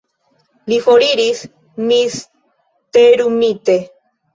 [0.73, 1.43] Li foriris,
[1.93, 3.83] misterumite.